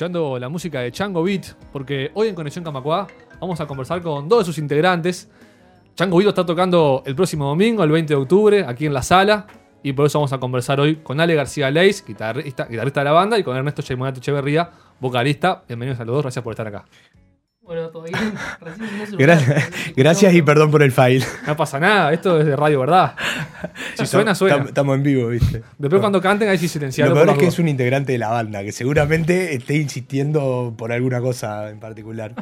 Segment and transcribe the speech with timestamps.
[0.00, 3.06] Escuchando la música de Chango Beat, porque hoy en Conexión Camacuá
[3.38, 5.28] vamos a conversar con dos de sus integrantes.
[5.94, 9.46] Chango Beat está tocando el próximo domingo, el 20 de octubre, aquí en la sala.
[9.82, 13.12] Y por eso vamos a conversar hoy con Ale García Leis, guitarrista, guitarrista de la
[13.12, 14.70] banda, y con Ernesto Chaymonato Echeverría,
[15.00, 15.64] vocalista.
[15.68, 16.86] Bienvenidos a los dos, gracias por estar acá.
[17.70, 18.16] Bueno, todo bien.
[18.60, 21.24] Recién Gracias, gracias y perdón por el file.
[21.46, 23.14] No pasa nada, esto es de radio, ¿verdad?
[23.94, 24.64] Si suena, suena.
[24.64, 25.62] Estamos en vivo, ¿viste?
[25.78, 27.14] Después cuando canten, ahí sí Lo silenciarlo.
[27.14, 30.90] peor por es que es un integrante de la banda, que seguramente esté insistiendo por
[30.90, 32.34] alguna cosa en particular.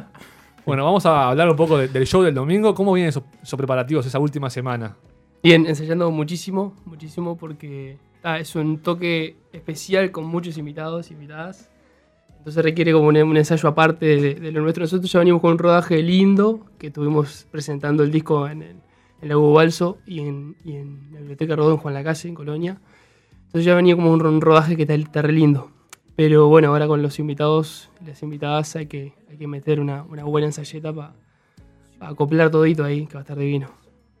[0.65, 2.73] Bueno, vamos a hablar un poco de- del show del domingo.
[2.73, 4.95] ¿Cómo vienen esos, esos preparativos esa última semana?
[5.43, 11.69] Bien, ensayando muchísimo, muchísimo porque ah, es un toque especial con muchos invitados, invitadas.
[12.39, 14.83] Entonces requiere como un, un ensayo aparte de, de lo nuestro.
[14.83, 18.77] Nosotros ya venimos con un rodaje lindo que estuvimos presentando el disco en, el-
[19.21, 22.35] en la Hugo Balso y en, y en la Biblioteca Rodó en Juan Lacase, en
[22.35, 22.79] Colonia.
[23.47, 25.71] Entonces ya venía como un, un rodaje que está, está re lindo.
[26.15, 30.03] Pero bueno, ahora con los invitados y las invitadas hay que, hay que meter una,
[30.03, 31.13] una buena ensayeta para
[31.99, 33.69] acoplar todito ahí, que va a estar divino.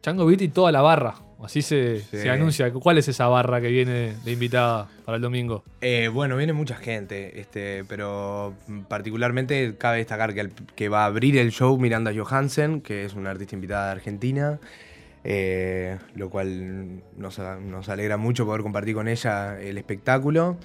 [0.01, 1.15] Chango Beat y toda la barra.
[1.43, 2.17] Así se, Sí.
[2.17, 2.71] se anuncia.
[2.73, 5.63] ¿Cuál es esa barra que viene de invitada para el domingo?
[5.81, 8.53] Eh, bueno, viene mucha gente, este, pero
[8.89, 13.13] particularmente cabe destacar que, el- que va a abrir el show Miranda Johansen, que es
[13.13, 14.59] una artista invitada de Argentina,
[15.23, 17.39] eh, lo cual nos,
[17.89, 20.57] alegra mucho poder compartir con ella el espectáculo.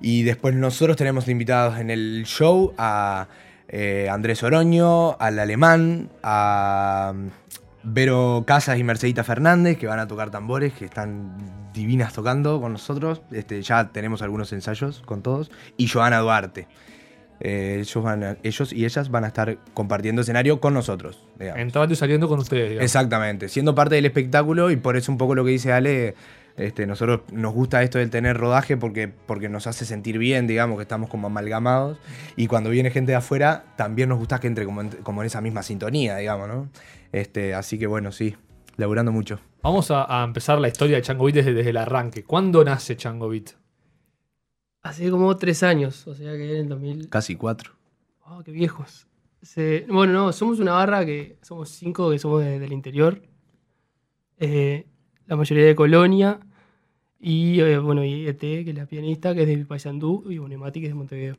[0.00, 3.28] Y después nosotros tenemos invitados en el show a
[3.68, 7.12] eh, Andrés Oroño, al Alemán, a
[7.84, 11.36] Vero Casas y Mercedita Fernández, que van a tocar tambores, que están
[11.74, 13.22] divinas tocando con nosotros.
[13.32, 15.50] Este, ya tenemos algunos ensayos con todos.
[15.76, 16.68] Y Joana Duarte.
[17.40, 21.26] Eh, ellos, van a- ellos y ellas van a estar compartiendo escenario con nosotros.
[21.40, 21.60] digamos.
[21.60, 22.68] Entrando y saliendo con ustedes.
[22.70, 22.84] digamos.
[22.84, 26.14] Exactamente, siendo parte del espectáculo y por eso un poco lo que dice Ale,
[26.56, 30.76] este, nosotros nos gusta esto del tener rodaje porque, porque nos hace sentir bien, digamos,
[30.76, 31.98] que estamos como amalgamados
[32.36, 35.26] y cuando viene gente de afuera también nos gusta que entre como en, como en
[35.26, 36.68] esa misma sintonía, digamos, ¿no?
[37.12, 38.34] Este, así que bueno, sí,
[38.76, 39.38] laburando mucho.
[39.62, 42.24] Vamos a, a empezar la historia de Chango Beat desde, desde el arranque.
[42.24, 43.50] ¿Cuándo nace Chango Beat?
[44.82, 47.08] Hace como tres años, o sea que en el 2000.
[47.08, 47.72] Casi cuatro.
[48.26, 49.06] ¡Wow, qué viejos!
[49.40, 53.22] Se- bueno, no, somos una barra que somos cinco que somos de- del interior.
[54.38, 54.86] Eh,
[55.26, 56.40] la mayoría de Colonia.
[57.20, 60.24] Y eh, bueno, y ET, que es la pianista, que es de Paysandú.
[60.28, 61.36] Y bueno, y Mati, que es de Montevideo.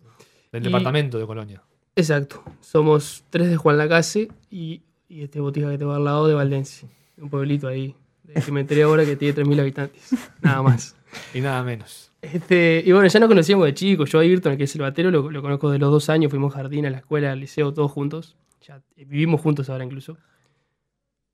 [0.51, 1.61] Del Y- departamento de Colonia.
[1.95, 2.44] Exacto.
[2.61, 4.81] Somos tres de Juan Lacase y,
[5.13, 6.88] y este botija que tengo al lado de Valdense.
[7.18, 7.96] Un pueblito ahí.
[8.24, 10.09] De que me enteré ahora que tiene 3.000 habitantes.
[10.41, 10.96] Nada más.
[11.35, 12.12] Y nada menos.
[12.19, 14.09] Este, y bueno, ya nos conocíamos de chicos.
[14.09, 16.31] Yo a Ayrton, que es el batero, lo, lo conozco de los dos años.
[16.31, 18.35] Fuimos jardín, a la escuela, al liceo, todos juntos.
[18.66, 20.17] Ya eh, vivimos juntos ahora incluso.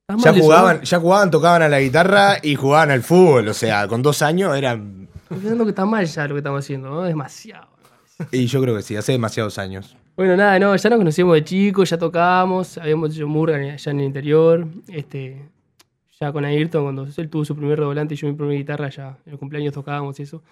[0.09, 3.87] ¿Estás Ya jugaban, ya jugaban, tocaban a la guitarra y jugaban al fútbol, o sea,
[3.87, 5.07] con dos años eran...
[5.21, 7.03] Estoy pensando que está mal ya lo que estamos haciendo, ¿no?
[7.03, 7.69] Demasiado.
[8.31, 9.95] Y yo creo que sí, hace demasiados años.
[10.19, 13.99] Bueno, nada, no, ya nos conocíamos de chicos, ya tocábamos, habíamos hecho murga allá en
[14.01, 14.67] el interior.
[14.89, 15.49] Este,
[16.19, 19.17] ya con Ayrton, cuando él tuvo su primer revolante y yo mi primera guitarra, ya
[19.25, 20.43] en el cumpleaños tocábamos y eso.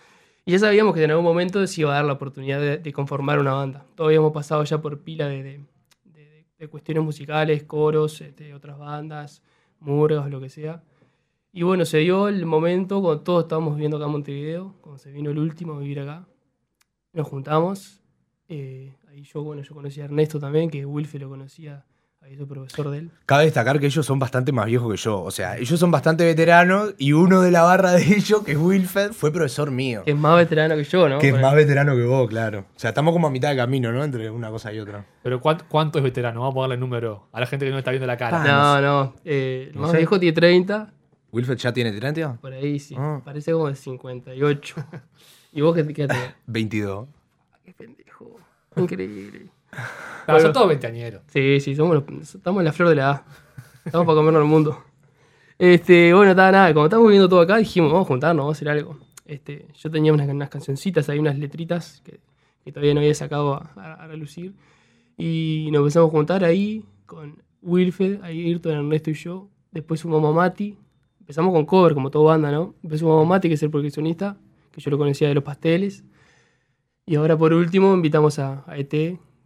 [0.45, 2.93] Y ya sabíamos que en algún momento se iba a dar la oportunidad de, de
[2.93, 3.85] conformar una banda.
[3.95, 5.61] Todos habíamos pasado ya por pila de, de-
[6.05, 9.43] de- de cuestiones musicales, coros, este, otras bandas,
[9.81, 10.81] murgas, lo que sea.
[11.53, 15.11] Y bueno, se dio el momento cuando todos estábamos viviendo acá en Montevideo, cuando se
[15.11, 16.25] vino el último a vivir acá.
[17.13, 18.01] Nos juntamos.
[18.49, 21.83] eh, ahí yo, bueno, yo conocí a Ernesto también, que Wilfe lo conocía
[22.21, 23.11] había sido profesor de él.
[23.25, 25.21] Cabe destacar que ellos son bastante más viejos que yo.
[25.23, 28.57] O sea, ellos son bastante veteranos y uno de la barra de ellos, que es
[28.57, 30.01] Wilfred, fue profesor mío.
[30.03, 31.19] Que es más veterano que yo, ¿no?
[31.19, 32.65] Que es más veterano que vos, claro.
[32.75, 34.03] O sea, estamos como a mitad de camino, ¿no?
[34.03, 35.05] Entre una cosa y otra.
[35.23, 36.41] Pero ¿cuánto, cuánto es veterano?
[36.41, 38.43] Vamos a ponerle número a la gente que no está viendo la cara.
[38.43, 39.15] No, no.
[39.23, 39.97] eh, el No más sé.
[39.97, 40.93] viejo tiene 30,
[41.31, 42.37] ¿Wilfred ya tiene 30?
[42.41, 42.95] por ahí sí.
[42.97, 43.21] Ah.
[43.23, 44.75] Parece como de 58.
[45.53, 46.33] ¿Y vos qué, qué tenés?
[46.47, 47.07] 22.
[47.63, 48.35] Qué pendejo.
[48.83, 49.47] Increíble.
[50.29, 51.21] Ah, son todos veinteañeros.
[51.27, 53.21] Sí, sí, somos los- estamos en la flor de la edad.
[53.85, 54.83] Estamos para comernos el mundo.
[55.57, 58.57] Este, bueno, nada, nada, como estamos viendo todo acá, dijimos, vamos a juntarnos, vamos a
[58.57, 58.97] hacer algo.
[59.25, 62.19] Este, yo tenía unas, unas cancioncitas, hay unas letritas que,
[62.65, 64.53] que todavía no había sacado a, a- a relucir.
[65.17, 69.47] Y nos empezamos a juntar ahí con Wilfred, ahí Ayrton, Ernesto y yo.
[69.71, 70.77] Después sumamos a Mati.
[71.21, 72.75] Empezamos con cover, como toda banda, ¿no?
[72.81, 74.35] Después sumamos a Mati, que es el percusionista,
[74.71, 76.03] que yo lo conocía de los pasteles.
[77.07, 78.89] Y ahora por último invitamos a, a ET,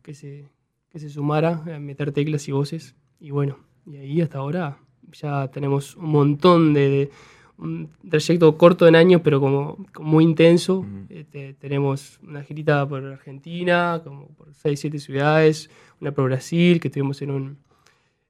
[0.02, 0.48] que se,
[0.90, 2.96] que se sumara a meter teclas y voces.
[3.20, 4.80] Y bueno, y ahí hasta ahora
[5.14, 7.12] ya tenemos un montón de, de-
[7.58, 10.84] un trayecto corto en años, pero como, como muy intenso.
[11.10, 15.70] Este, tenemos una girita por Argentina, como por 6, 7 ciudades,
[16.00, 17.58] una por Brasil, que estuvimos en un...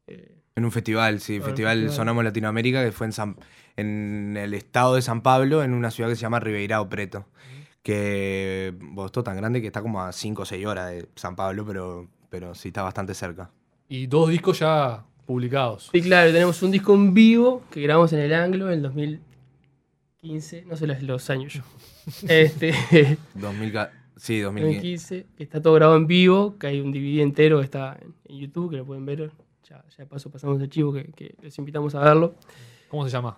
[0.08, 1.92] eh, En un festival, sí, festival festival.
[1.96, 3.38] Sonamos Latinoamérica, que fue en, San-
[3.78, 7.24] en el estado de San Pablo, en una ciudad que se llama Ribeirão Preto.
[7.84, 11.66] Esto es tan grande que está como a 5 o 6 horas de San Pablo,
[11.66, 13.50] pero, pero sí está bastante cerca.
[13.90, 15.90] Y dos discos ya publicados.
[15.92, 20.66] Sí, claro, tenemos un disco en vivo que grabamos en el Anglo en el 2015,
[20.66, 21.62] no sé los, los años yo.
[22.28, 22.74] Este,
[23.36, 24.80] 2000, ca- sí, 2015.
[25.20, 28.38] 2015, que está todo grabado en vivo, que hay un DVD entero que está en,
[28.38, 29.32] YouTube, que lo pueden ver.
[29.70, 32.34] Ya, ya de paso pasamos el archivo que, que les invitamos a verlo.
[32.90, 33.38] ¿Cómo se llama?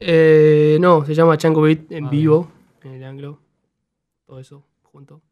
[0.00, 2.50] Eh, no, se llama Chango Beat en Ah, vivo,
[2.88, 3.40] en el Anglo.
[4.26, 5.22] Todo eso junto.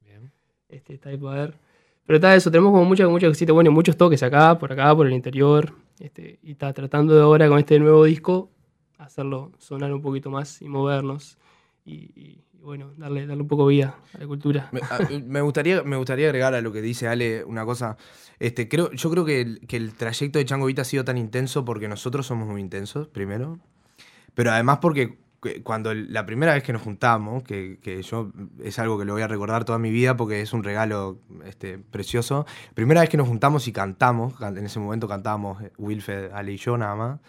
[0.00, 0.32] Bien.
[0.68, 1.54] Este, está ahí para ver.
[2.06, 5.06] Pero está eso, tenemos como muchas, muchas cositas, bueno, muchos toques acá, por acá, por
[5.06, 5.72] el interior.
[5.98, 8.50] Este, y está tratando de ahora con este nuevo disco
[8.98, 11.38] hacerlo sonar un poquito más y movernos.
[11.84, 14.68] Y, y- y bueno, darle, darle un poco vida a la cultura.
[14.72, 17.96] Me, a- me gustaría, me gustaría agregar a lo que dice Ale una cosa.
[18.38, 21.18] Este, creo, yo creo que el, que el trayecto de Chango Vita ha sido tan
[21.18, 23.58] intenso porque nosotros somos muy intensos, primero.
[24.34, 25.23] Pero además porque que-
[25.62, 28.30] cuando la primera vez que nos juntamos, que, que yo
[28.62, 31.78] es algo que lo voy a recordar toda mi vida porque es un regalo este,
[31.78, 32.46] precioso.
[32.74, 36.52] Primera vez que nos juntamos y cantamos, can- en ese momento cantábamos eh, Wilfred, Ale
[36.52, 37.20] y yo nada más.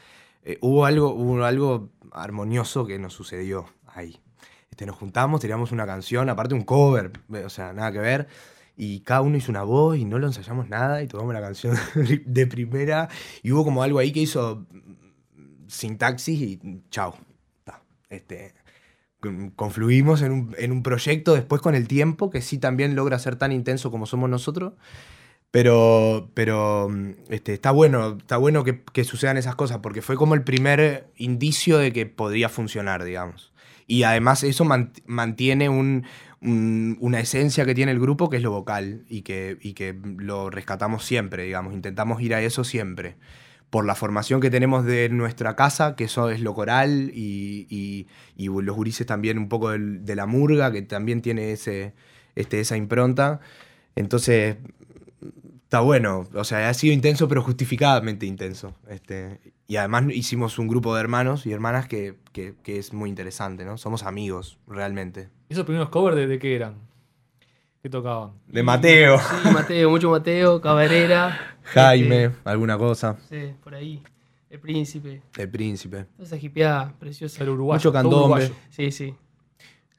[0.43, 4.19] eh, hubo, algo, hubo algo armonioso que nos sucedió ahí.
[4.71, 7.11] Este, nos juntamos, tiramos una canción, aparte un cover,
[7.45, 8.27] o sea, nada que ver.
[8.77, 11.75] Y cada uno hizo una voz y no lo ensayamos nada y tomamos la canción
[12.25, 13.07] de primera.
[13.41, 16.59] Y hubo como algo ahí que hizo mm, sintaxis y
[16.91, 17.15] chao.
[18.15, 18.53] Este,
[19.19, 20.31] con- confluimos en
[20.71, 24.29] un, proyecto después con el tiempo que sí también logra ser tan intenso como somos
[24.29, 24.73] nosotros.
[25.51, 30.35] Pero, pero mm, este, está bueno, está bueno que, sucedan esas cosas porque fue como
[30.35, 33.53] el primer indicio de que podría funcionar, digamos.
[33.87, 36.05] Y además eso mant- mantiene un-
[36.41, 39.97] un- una esencia que tiene el grupo que es lo vocal y que, y que
[40.17, 41.73] lo rescatamos siempre, digamos.
[41.73, 43.15] Intentamos ir a eso siempre.
[43.75, 48.07] Por la formación que tenemos de nuestra casa, que eso es lo coral, y, y-
[48.37, 51.93] y los gurises también un poco de la murga, que también tiene ese,
[52.35, 53.41] este, esa impronta.
[53.97, 54.55] Entonces,
[55.63, 56.25] está bueno.
[56.35, 58.73] O sea, ha sido intenso, pero justificadamente intenso.
[58.87, 63.65] Este, y además hicimos un grupo de hermanos y hermanas que, que- es muy interesante,
[63.65, 63.77] ¿no?
[63.77, 65.27] Somos amigos, realmente.
[65.49, 66.75] ¿Esos primeros covers de qué eran?
[67.85, 68.31] ¿Qué tocaban?
[68.47, 71.55] De Mateo, Sí, Mateo, mucho Mateo, Cabrera.
[71.65, 73.15] Jaime, alguna cosa.
[73.29, 74.01] Sí, por ahí.
[74.49, 75.21] El príncipe.
[75.37, 76.07] El príncipe.
[76.17, 77.43] Esa hipeada preciosa.
[77.43, 77.77] Era uruguayo.
[77.77, 78.17] Mucho candombe.
[78.17, 78.55] uruguayo.
[78.71, 79.13] Sí, sí.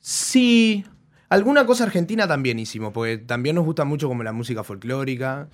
[0.00, 0.84] Sí.
[1.28, 5.48] Alguna cosa argentina también hicimos, porque también nos gusta mucho como la música folclórica.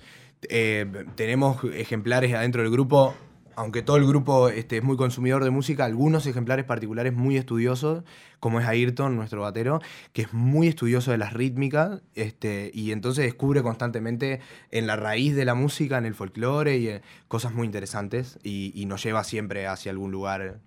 [0.49, 3.13] Eh, tenemos ejemplares adentro del grupo,
[3.55, 8.03] aunque todo el grupo este, es muy consumidor de música, algunos ejemplares particulares muy estudiosos,
[8.39, 9.81] como es Ayrton, nuestro batero,
[10.11, 14.39] que es muy estudioso de las rítmicas, este, y entonces descubre constantemente
[14.71, 18.83] en la raíz de la música, en el folclore, y eh, cosas muy interesantes, y,
[18.83, 20.59] nos lleva siempre hacia algún lugar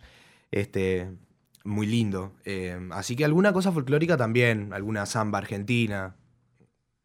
[0.51, 1.11] este,
[1.65, 2.33] muy lindo.
[2.45, 6.17] Eh, así que alguna cosa folclórica también, alguna samba argentina,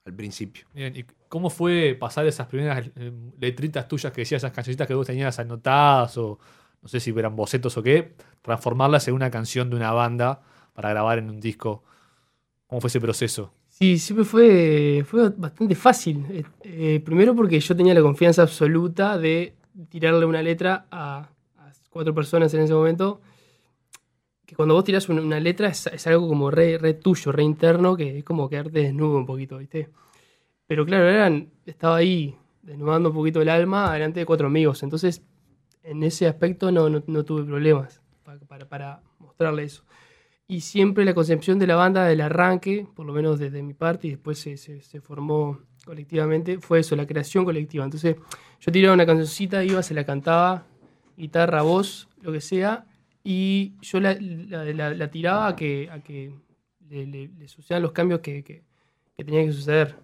[0.06, 0.66] al principio.
[0.74, 4.94] Bien, ¿y cómo fue pasar esas primeras eh, letritas tuyas que decías, esas cancioncitas que
[4.94, 6.38] vos tenías anotadas o
[6.82, 10.42] no sé si eran bocetos o qué, transformarlas en una canción de una banda
[10.74, 11.84] para grabar en un disco?
[12.68, 13.54] ¿Cómo fue ese proceso?
[13.70, 16.26] Sí, siempre fue, fue bastante fácil.
[16.30, 19.56] Eh, eh, primero porque yo tenía la confianza absoluta de
[19.88, 23.22] tirarle una letra a, a cuatro personas en ese momento.
[24.46, 27.96] Que cuando vos tirás una, letra es, es algo como re, re tuyo, re interno,
[27.96, 29.88] que es como quedarte desnudo un poquito, ¿viste?
[30.72, 34.84] Pero claro, eran, estaba ahí desnudando un poquito el alma delante de cuatro amigos.
[34.84, 35.22] Entonces,
[35.84, 39.84] en ese aspecto no, no, no tuve problemas para, para, para mostrarle eso.
[40.48, 44.08] Y siempre la concepción de la banda del arranque, por lo menos desde mi parte,
[44.08, 47.84] y después se, se, se formó colectivamente, fue eso, la creación colectiva.
[47.84, 48.16] Entonces,
[48.62, 50.66] yo tiraba una cancioncita, iba, se la cantaba,
[51.18, 52.86] guitarra, voz, lo que sea,
[53.26, 56.34] y yo la, la, la- la tiraba a que, a que
[56.88, 58.64] le, le- le sucedan los cambios que, que,
[59.18, 59.98] que tenían que suceder.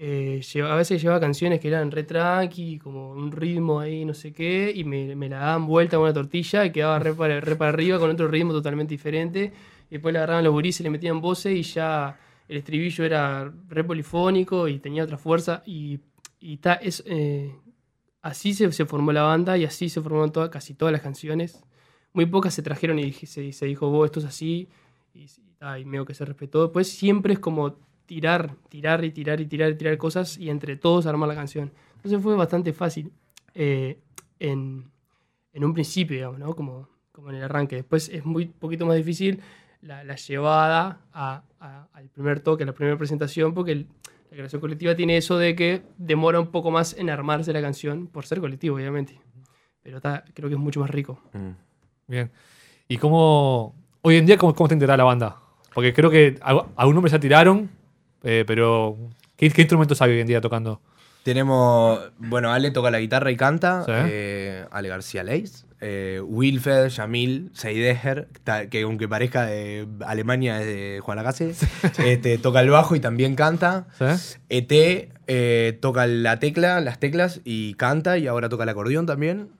[0.00, 4.32] Eh, a veces llevaba canciones que eran re tranqui, como un ritmo ahí, no sé
[4.32, 7.56] qué, y me, me la daban vuelta con una tortilla y quedaba re para, re
[7.56, 9.52] para arriba con otro ritmo totalmente diferente.
[9.90, 13.82] Y después le agarraban los gurises, le metían voces y ya el estribillo era re
[13.82, 15.62] polifónico y tenía otra fuerza.
[15.66, 15.98] Y,
[16.38, 17.52] y ta- es, eh,
[18.22, 21.64] así se, se formó la banda y así se formaron toda- casi todas las canciones.
[22.12, 24.68] Muy pocas se trajeron y se, dijo, vos, esto es así,
[25.12, 26.62] y, y, y medio que se respetó.
[26.62, 30.76] Después siempre es como tirar, tirar y tirar y tirar y tirar cosas y entre
[30.76, 31.70] todos armar la canción.
[31.96, 33.12] Entonces fue bastante fácil
[33.54, 33.98] eh,
[34.40, 34.90] en,
[35.52, 36.56] en un principio, digamos, ¿no?
[36.56, 37.76] Como, como en el arranque.
[37.76, 39.40] Después es muy poquito más difícil
[39.82, 43.86] la, la llevada a- a- al primer toque, a la primera presentación, porque el-
[44.30, 48.06] la creación colectiva tiene eso de que demora un poco más en armarse la canción,
[48.06, 49.20] por ser colectivo, obviamente.
[49.82, 51.20] Pero ta, creo que es mucho más rico.
[51.34, 51.50] Mm.
[52.08, 52.30] Bien.
[52.88, 53.74] ¿Y cómo.
[54.02, 55.36] Hoy en día, cómo, cómo está integrada la banda?
[55.74, 57.68] Porque creo que alg- algún nombre ya tiraron,
[58.22, 58.96] eh, pero.
[59.36, 60.80] ¿qué, qué instrumentos hay hoy en día tocando?
[61.22, 63.92] Tenemos, bueno, Ale toca la guitarra y canta, Sí.
[63.94, 68.28] eh, Ale García Leis, eh, Wilfred, Yamil, Seideher,
[68.70, 71.50] que aunque parezca de Alemania es de Juan Lacase,
[71.98, 73.88] este, toca el bajo y también canta.
[73.98, 74.38] ¿Sí?
[74.48, 79.50] ET eh, toca la tecla, las teclas y canta y ahora toca el acordeón también.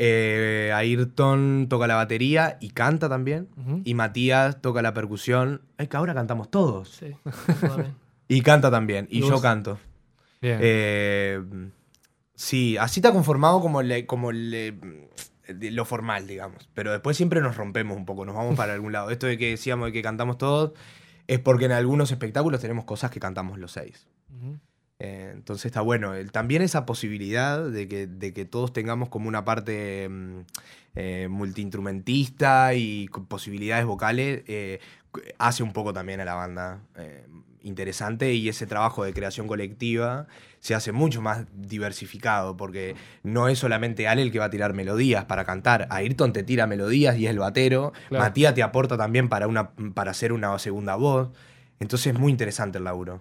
[0.00, 3.48] Eh, Ayrton toca la batería y canta también.
[3.84, 5.62] Y Matías toca la percusión.
[5.76, 6.88] Ay, que ahora cantamos todos.
[6.90, 7.14] Sí.
[8.30, 9.08] Y canta también.
[9.10, 9.78] Y, ¿Y yo canto.
[10.42, 10.58] Bien.
[10.60, 11.40] Eh,
[12.34, 14.74] sí, así está conformado como, le- como le-
[15.48, 16.68] lo formal, digamos.
[16.74, 19.10] Pero después siempre nos rompemos un poco, nos vamos para algún lado.
[19.10, 20.72] Esto de que decíamos de que cantamos todos
[21.26, 24.06] es porque en algunos espectáculos tenemos cosas que cantamos los seis.
[25.00, 26.14] Eh, entonces está bueno.
[26.14, 30.40] El- también esa posibilidad de que, de que todos tengamos como una parte mm,
[30.96, 34.80] eh, multiinstrumentista y con posibilidades vocales eh,
[35.38, 36.80] hace un poco también a la banda
[37.62, 40.26] interesante y ese trabajo de creación colectiva
[40.60, 44.74] se hace mucho más diversificado porque no es solamente Ale el que va a tirar
[44.74, 45.86] melodías para cantar.
[45.90, 47.92] Ayrton te tira melodías y es el batero.
[48.08, 48.24] Claro.
[48.24, 51.30] Matías te aporta también para, una, para hacer una segunda voz.
[51.80, 53.20] Entonces es muy interesante el laburo.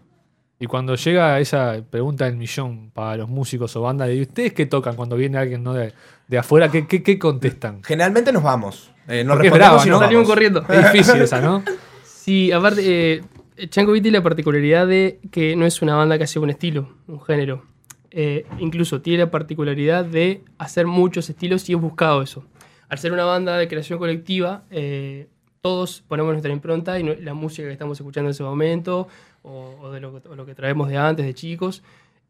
[0.59, 4.65] Y cuando llega esa pregunta del millón para los músicos o bandas, ¿y ustedes qué
[4.65, 5.73] tocan cuando viene alguien ¿no?
[5.73, 5.93] de,
[6.27, 6.69] de afuera?
[6.69, 7.83] ¿Qué, qué, qué contestan?
[7.83, 8.89] Generalmente nos vamos.
[9.07, 9.91] Eh, nos Porque es respondemos brava, y ¿no?
[9.91, 10.29] nos Salimos vamos.
[10.29, 10.65] corriendo.
[10.67, 11.63] Es difícil esa, ¿no?
[12.03, 12.81] Sí, aparte,
[13.15, 13.21] eh,
[13.69, 16.89] Chango Beat tiene la particularidad de que no es una banda que hace un estilo,
[17.07, 17.63] un género.
[18.11, 22.43] Eh, incluso tiene la particularidad de hacer muchos estilos y he buscado eso.
[22.89, 25.27] Al ser una banda de creación colectiva, eh,
[25.61, 29.07] todos ponemos nuestra impronta y la música que estamos escuchando en ese momento,
[29.43, 31.83] o, de lo, que- traemos de antes, de chicos.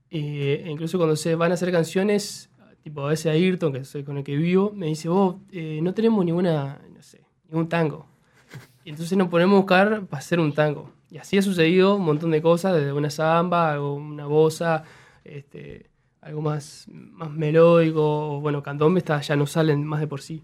[0.10, 2.50] E incluso cuando se van a hacer canciones,
[2.84, 5.94] tipo a veces Ayrton, que soy con el que vivo, me dice, vos, eh, no
[5.94, 8.06] tenemos ninguna, no sé, ningún tango.
[8.86, 10.92] Y entonces nos ponemos a buscar para hacer un tango.
[11.12, 14.84] Y así ha sucedido un montón de cosas, desde una samba, una bosa,
[15.26, 15.90] este,
[16.22, 20.44] algo más, más melódico, bueno, candombe está, ya no salen más de por sí.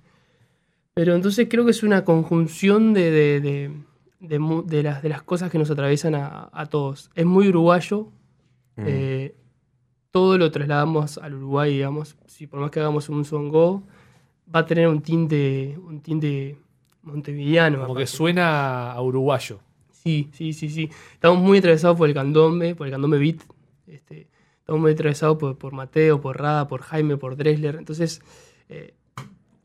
[0.94, 3.40] Pero entonces creo que es una conjunción de, de,
[4.20, 7.10] de, de las, de las cosas que nos atraviesan a, a todos.
[7.16, 8.10] Es muy uruguayo,
[8.76, 8.84] Mm.
[8.88, 9.36] eh,
[10.10, 12.18] todo lo trasladamos al Uruguay, digamos.
[12.26, 13.84] Si por más que hagamos un songo,
[14.54, 16.58] va a tener un tinte, un tinte
[17.04, 17.82] montevideano.
[17.82, 19.60] Como que suena a uruguayo.
[19.92, 20.90] Sí, sí, sí, sí.
[21.14, 23.42] Estamos muy atravesados por el candombe, por el candombe beat.
[23.86, 27.76] Este, estamos muy atravesados por, por Mateo, por Rada, por Jaime, por Dressler.
[27.76, 28.22] Entonces,
[28.70, 28.96] eh,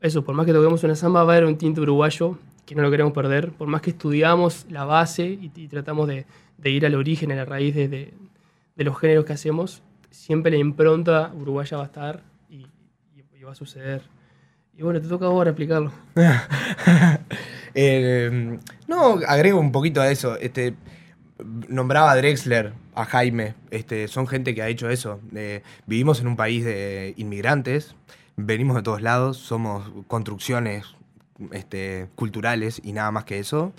[0.01, 2.81] eso, por más que toquemos una samba, va a haber un tinte uruguayo que no
[2.83, 3.51] lo queremos perder.
[3.51, 6.25] Por más que estudiamos la base y, y tratamos de,
[6.57, 8.13] de ir al origen, a la raíz de, de-
[8.75, 12.55] de los géneros que hacemos, siempre la impronta uruguaya va a estar y,
[13.15, 14.01] y- y va a suceder.
[14.77, 15.91] Y bueno, te toca ahora explicarlo.
[17.75, 20.35] Eh, no, agrego un poquito a eso.
[20.37, 20.73] Este,
[21.67, 23.53] nombraba a Drexler, a Jaime.
[23.69, 25.19] Este, son gente que ha hecho eso.
[25.35, 27.95] Eh, vivimos en un país de inmigrantes.
[28.41, 29.37] Venimos de todos lados.
[29.37, 30.85] Somos construcciones
[31.51, 33.73] este, culturales y nada más que eso.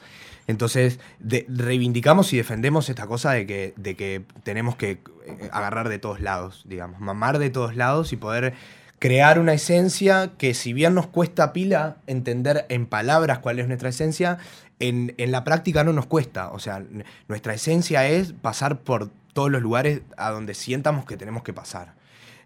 [0.46, 1.00] Entonces,
[1.48, 6.20] reivindicamos y defendemos esta cosa de que, de que tenemos que eh, agarrar de todos
[6.20, 8.52] lados, digamos, mamar de todos lados y poder
[8.98, 13.88] crear una esencia que si bien nos cuesta pila entender en palabras cuál es nuestra
[13.88, 14.36] esencia,
[14.78, 16.50] en, en la práctica no nos cuesta.
[16.50, 16.84] O sea,
[17.28, 21.94] nuestra esencia es pasar por todos los lugares a donde sientamos que tenemos que pasar.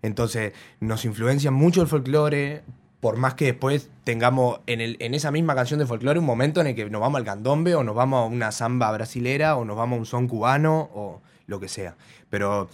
[0.04, 2.62] Entonces, nos influencia mucho el folclore,
[3.00, 6.60] por más que después tengamos en, el, en esa misma canción de folclore un momento
[6.60, 9.64] en el que nos vamos al candombe, o nos vamos a una samba brasilera, o
[9.64, 11.96] nos vamos a un son cubano, o lo que sea.
[12.28, 12.68] Pero.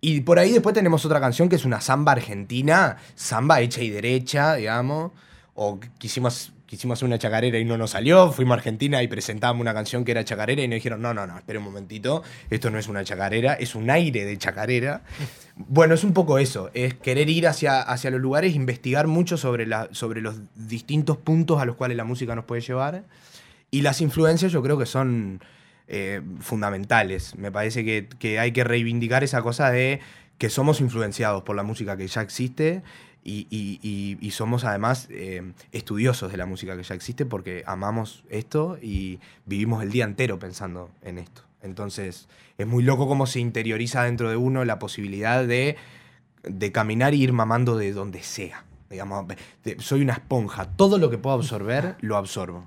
[0.00, 3.90] Y por ahí después tenemos otra canción que es una samba argentina, samba hecha y
[3.90, 5.12] derecha, digamos.
[5.54, 8.32] O quisimos, quisimos hacer una chacarera y no nos salió.
[8.32, 11.24] Fuimos a Argentina y presentamos una canción que era chacarera y nos dijeron, no, no,
[11.24, 15.02] no, espera un momentito, esto no es una chacarera, es un aire de chacarera.
[15.56, 19.66] Bueno, es un poco eso, es querer ir hacia, hacia los lugares, investigar mucho sobre,
[19.66, 23.04] la, sobre los distintos puntos a los cuales la música nos puede llevar.
[23.70, 25.40] Y las influencias yo creo que son
[25.86, 27.36] eh, fundamentales.
[27.36, 30.00] Me parece que, que hay que reivindicar esa cosa de
[30.38, 32.82] que somos influenciados por la música que ya existe
[33.24, 37.62] y, y- y- y somos además eh, estudiosos de la música que ya existe porque
[37.66, 41.42] amamos esto y vivimos el día entero pensando en esto.
[41.62, 42.28] Entonces
[42.58, 45.76] es muy loco cómo se interioriza dentro de uno la posibilidad de,
[46.42, 48.64] de caminar y ir mamando de donde sea.
[48.90, 49.26] Digamos,
[49.64, 52.66] de- soy una esponja, todo lo que puedo absorber lo absorbo.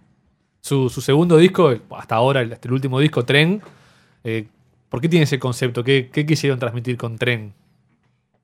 [0.62, 3.62] Su, su segundo disco, hasta ahora, el, hasta el último disco, Tren.
[4.24, 4.48] eh,
[4.90, 5.84] ¿Por qué tiene ese concepto?
[5.84, 7.54] ¿Qué, qué quisieron transmitir con Tren?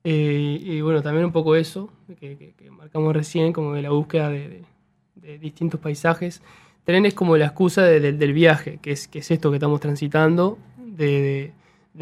[0.04, 4.28] Eh, y bueno, también un poco eso, que, que- marcamos recién, como de la búsqueda
[4.28, 4.62] de,
[5.40, 6.42] distintos paisajes.
[6.84, 9.56] Tren es como la excusa de- de- del viaje, que es, que es esto que
[9.56, 11.52] estamos transitando, de,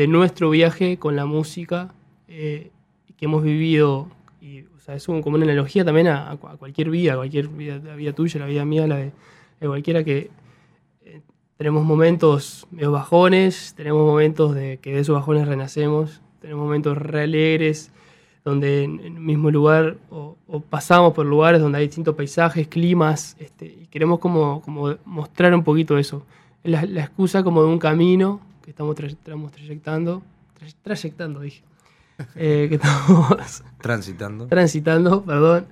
[0.08, 1.94] nuestro viaje con la música
[2.26, 2.70] eh,
[3.16, 4.08] que hemos vivido.
[4.40, 7.12] Y, o sea, es un- como una analogía también a, a cu- a cualquier vida,
[7.12, 9.12] a cualquier vida, la vida tuya, la vida mía, la de,
[9.60, 10.30] de cualquiera que
[11.04, 11.20] eh,
[11.56, 17.22] tenemos momentos medio bajones, tenemos momentos de que de esos bajones renacemos, tenemos momentos re
[17.22, 17.90] alegres,
[18.44, 23.36] donde en, el mismo lugar o, o pasamos por lugares donde hay distintos paisajes, climas,
[23.38, 26.26] este, y queremos como, como mostrar un poquito eso.
[26.64, 30.22] Es la, la excusa como de un camino que estamos, tra- estamos trayectando,
[30.60, 31.62] tra- trayectando dije,
[32.36, 34.46] Eh, que estamos Transitando.
[34.46, 35.66] transitando, perdón.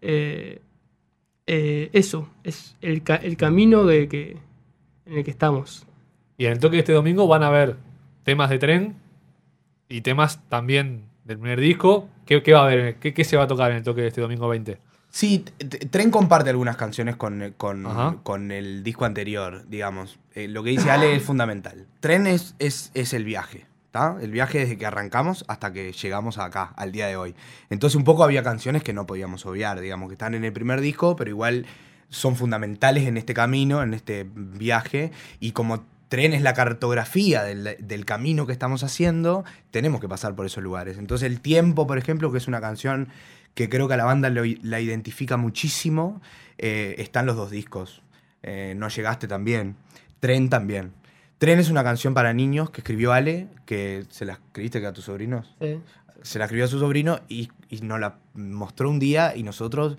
[0.00, 0.60] Eh,
[1.46, 4.36] eh, eso, es el, ca- el camino que-
[5.06, 5.86] en el que estamos.
[6.38, 7.76] Y en el toque de este domingo van a ver
[8.24, 8.94] temas de Tren
[9.88, 12.08] y temas también del primer disco.
[12.26, 12.96] ¿Qué, qué va a haber?
[12.96, 14.78] ¿Qué, qué se va a tocar en el toque de este domingo 20?
[15.14, 15.44] Sí,
[15.92, 20.18] Tren comparte algunas canciones con, con, con el disco anterior, digamos.
[20.34, 21.86] Eh, lo que dice Ale es fundamental.
[22.00, 24.16] Tren es, es, es el viaje, ¿está?
[24.20, 27.36] El viaje desde que arrancamos hasta que llegamos acá, al día de hoy.
[27.70, 30.80] Entonces un poco había canciones que no podíamos obviar, digamos, que están en el primer
[30.80, 31.64] disco, pero igual
[32.08, 37.76] son fundamentales en este camino, en este viaje, y como Tren es la cartografía del,
[37.80, 40.98] del camino que estamos haciendo, tenemos que pasar por esos lugares.
[40.98, 43.08] Entonces el tiempo, por ejemplo, que es una canción
[43.54, 46.20] que creo que a la banda lo- la identifica muchísimo,
[46.58, 48.02] eh, están los dos discos.
[48.42, 49.76] Eh, no llegaste también.
[50.20, 50.92] Tren también.
[51.38, 54.92] Tren es una canción para niños que escribió Ale, que se la escribiste que a
[54.92, 55.54] tus sobrinos.
[55.60, 55.80] Sí.
[56.22, 59.96] Se la escribió a su sobrino y, y nos la mostró un día y nosotros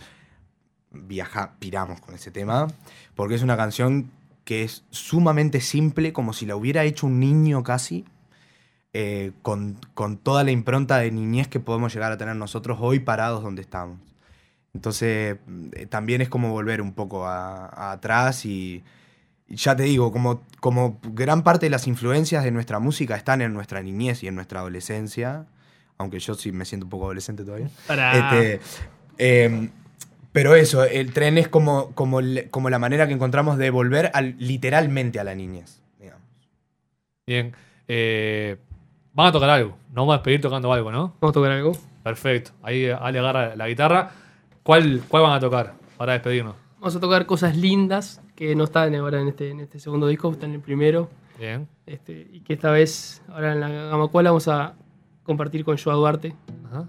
[0.92, 2.68] viaja, piramos con ese tema,
[3.16, 4.10] porque es una canción
[4.46, 8.06] que es sumamente simple, como si la hubiera hecho un niño casi,
[8.94, 13.00] eh, con, con toda la impronta de niñez que podemos llegar a tener nosotros hoy
[13.00, 14.00] parados donde estamos.
[14.74, 15.38] Entonces,
[15.74, 18.84] eh, también es como volver un poco a- a atrás y,
[19.48, 23.42] y ya te digo, como, como gran parte de las influencias de nuestra música están
[23.42, 25.46] en nuestra niñez y en nuestra adolescencia,
[25.98, 27.70] aunque yo sí me siento un poco adolescente todavía.
[27.88, 28.18] Para...
[28.40, 28.62] Este,
[29.18, 29.70] eh,
[30.36, 32.20] pero eso, el tren es como, como,
[32.52, 35.82] como la manera que encontramos de volver al- literalmente a la niñez.
[36.00, 36.22] digamos.
[37.26, 37.54] Bien.
[37.88, 38.58] eh,
[39.14, 39.72] van a tocar algo.
[39.88, 41.14] Nos vamos a despedir tocando algo, ¿no?
[41.22, 41.72] Vamos a tocar algo.
[42.04, 42.52] Perfecto.
[42.62, 44.12] Ahí Ale agarra la guitarra.
[44.62, 46.56] ¿Cuál, cuál van a tocar para despedirnos?
[46.80, 50.32] Vamos a tocar cosas lindas que no están ahora en este, en este segundo disco,
[50.32, 51.10] están en el primero.
[51.40, 51.68] Bien.
[51.86, 54.74] Este, y que esta vez, ahora en la Gamacuala, vamos a
[55.24, 56.36] compartir con Joa Duarte.
[56.68, 56.88] Ajá.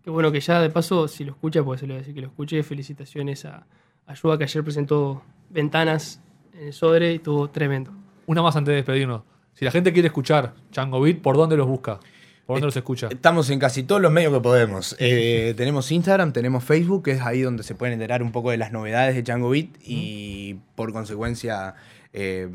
[0.00, 2.00] Que, que bueno, que ya de paso, si lo escucha, pues se le voy a
[2.00, 2.62] decir que lo escuche.
[2.62, 3.66] Felicitaciones a,
[4.06, 6.20] a Joa, que ayer presentó Ventanas
[6.54, 7.92] en el Sodre y estuvo tremendo.
[8.26, 9.22] Una más antes de despedirnos.
[9.54, 12.00] Si la gente quiere escuchar Chango Beat, ¿por dónde los busca?
[12.46, 13.08] ¿Por dónde los escucha?
[13.10, 14.96] Estamos en casi todos los medios que podemos.
[14.98, 18.56] Eh, tenemos Instagram, tenemos Facebook, que es ahí donde se pueden enterar un poco de
[18.56, 21.74] las novedades de Django Beat y por consecuencia
[22.12, 22.48] eh,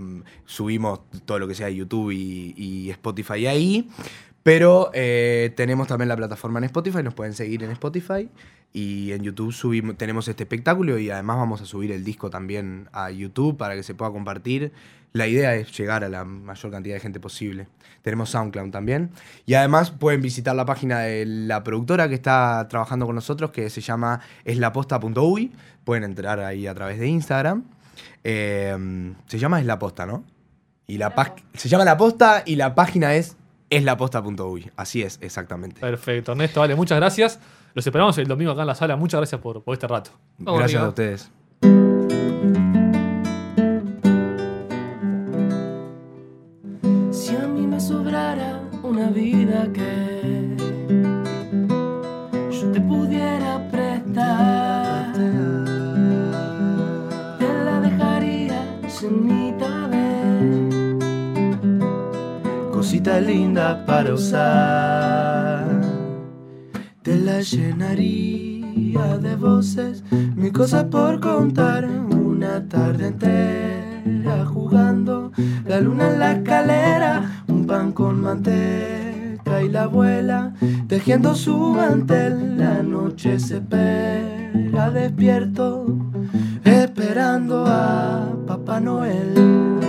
[0.46, 3.90] subimos todo lo que sea YouTube y, y Spotify ahí.
[4.46, 8.30] Pero eh, tenemos también la plataforma en Spotify, nos pueden seguir en Spotify
[8.74, 12.88] y en YouTube subimos, tenemos este espectáculo y además vamos a subir el disco también
[12.94, 14.72] a YouTube para que se pueda compartir.
[15.14, 17.68] La idea es llegar a la mayor cantidad de gente posible.
[18.04, 19.10] Tenemos SoundCloud también.
[19.48, 23.72] Y además pueden visitar la página de la productora que está trabajando con nosotros, que
[23.72, 25.54] se llama eslaposta.uy.
[25.84, 27.64] Pueden entrar ahí a través de Instagram.
[28.24, 28.78] Eh,
[29.26, 30.24] se llama Es la Posta, ¿no?
[30.86, 31.16] Y la
[31.56, 33.38] se llama La Posta y la página es
[33.70, 34.72] es laposta.uy.
[34.76, 35.82] Así es, exactamente.
[35.82, 36.32] Perfecto.
[36.34, 37.40] Ernesto, vale, muchas gracias.
[37.74, 38.96] Los esperamos el domingo acá en la sala.
[38.96, 40.12] Muchas gracias por, por este rato.
[40.38, 40.86] Vamos Gracias arriba.
[40.86, 41.32] a ustedes.
[47.12, 50.15] Si a mí me sobrara una vida que
[62.86, 65.66] cosita linda para usar.
[67.02, 71.86] Te la llenaría de voces, mi cosa por contar.
[71.86, 75.32] Una tarde entera jugando,
[75.66, 80.54] la luna en la escalera, un pan con manteca y la abuela
[80.88, 82.60] tejiendo su mantel.
[82.60, 85.88] La noche se espera despierto,
[86.64, 89.85] esperando a Papá Noel.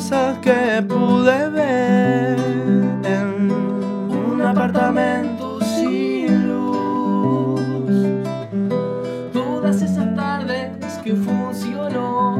[0.00, 2.38] Cosas que pude ver
[3.04, 3.52] en
[4.08, 7.60] un apartamento sin luz.
[9.30, 10.70] todas esas tardes
[11.04, 12.38] que funcionó.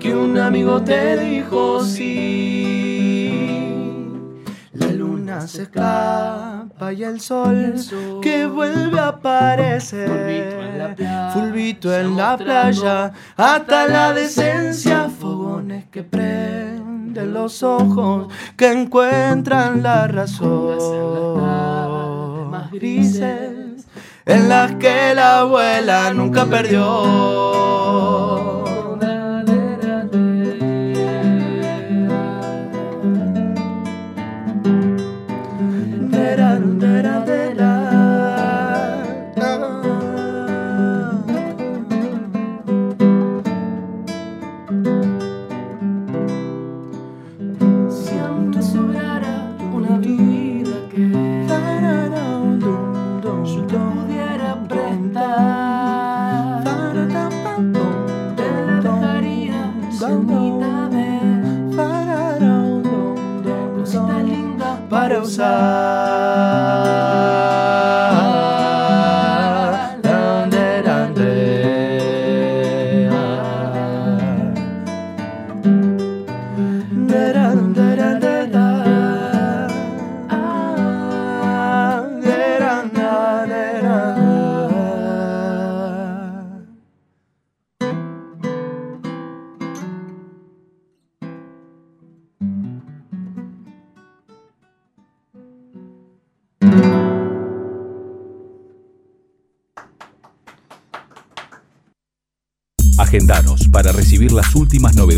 [0.00, 3.20] que un amigo te dijo sí.
[4.72, 7.74] La luna se escapa y el sol
[8.22, 10.96] que vuelve a aparecer.
[11.34, 14.99] Fulvito en la playa, hasta la decencia,
[15.90, 21.40] que prenden los ojos, que encuentran la razón.
[22.50, 23.86] Más grises,
[24.24, 27.79] en las que la abuela nunca perdió.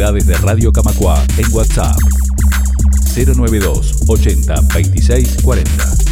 [0.03, 1.97] Novedades de Radio Camacua en WhatsApp
[3.15, 6.12] 092 80 26 40.